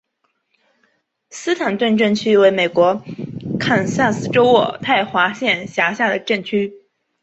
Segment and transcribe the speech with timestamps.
[1.29, 3.03] 斯坦顿镇区为美国
[3.59, 6.73] 堪萨斯州渥太华县辖下的镇区。